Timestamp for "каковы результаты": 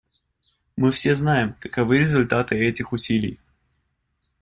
1.59-2.55